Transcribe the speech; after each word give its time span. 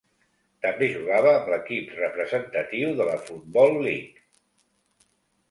També 0.65 0.87
jugava 0.93 1.33
amb 1.33 1.51
l'equip 1.53 1.91
representatiu 1.99 2.95
de 3.03 3.07
la 3.11 3.19
Football 3.27 3.79
League. 3.87 4.27